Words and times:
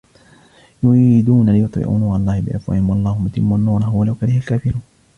يُرِيدُونَ 0.83 1.49
لِيُطْفِئُوا 1.49 1.97
نُورَ 1.99 2.15
اللَّهِ 2.15 2.39
بِأَفْوَاهِهِمْ 2.39 2.89
وَاللَّهُ 2.89 3.19
مُتِمُّ 3.21 3.57
نُورِهِ 3.63 3.95
وَلَوْ 3.95 4.15
كَرِهَ 4.15 4.37
الْكَافِرُونَ 4.37 4.81